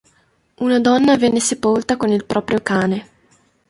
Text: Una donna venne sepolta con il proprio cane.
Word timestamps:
Una 0.61 0.79
donna 0.79 1.15
venne 1.15 1.39
sepolta 1.39 1.95
con 1.95 2.09
il 2.09 2.25
proprio 2.25 2.59
cane. 2.63 3.07